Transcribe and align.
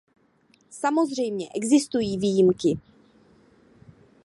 Samozřejmě 0.69 1.49
existují 1.55 2.17
výjimky. 2.17 2.79